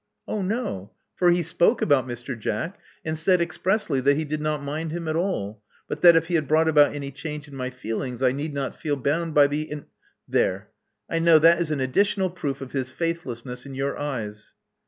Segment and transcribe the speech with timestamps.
[0.27, 2.35] Oh, no; for he spoke about Mr.
[2.35, 6.25] Jack, and isaid expressly that he did not mind him at all; but that, if
[6.25, 9.45] he had brought about any change in my feelings, I need not feel bound by
[9.45, 9.85] the eng
[10.27, 10.69] There:
[11.07, 14.55] I know that is an additional proof of his faithlessness in your eyes."